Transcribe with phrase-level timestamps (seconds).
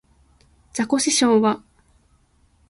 [0.73, 1.61] ザコシショウは